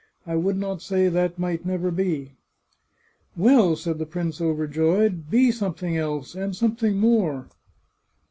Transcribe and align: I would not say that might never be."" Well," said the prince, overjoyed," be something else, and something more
I 0.25 0.35
would 0.35 0.57
not 0.57 0.81
say 0.81 1.09
that 1.09 1.37
might 1.37 1.63
never 1.63 1.91
be."" 1.91 2.31
Well," 3.45 3.75
said 3.75 3.99
the 3.99 4.07
prince, 4.07 4.41
overjoyed," 4.41 5.29
be 5.29 5.51
something 5.51 5.95
else, 5.95 6.33
and 6.33 6.55
something 6.55 6.97
more 6.97 7.49